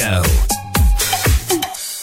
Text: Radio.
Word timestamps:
Radio. 0.00 0.31